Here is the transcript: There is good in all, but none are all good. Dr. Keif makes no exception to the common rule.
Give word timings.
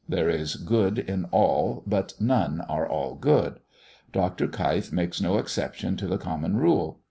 There 0.09 0.31
is 0.31 0.55
good 0.55 0.97
in 0.97 1.25
all, 1.25 1.83
but 1.85 2.15
none 2.19 2.61
are 2.61 2.89
all 2.89 3.13
good. 3.13 3.59
Dr. 4.11 4.47
Keif 4.47 4.91
makes 4.91 5.21
no 5.21 5.37
exception 5.37 5.95
to 5.97 6.07
the 6.07 6.17
common 6.17 6.57
rule. 6.57 6.99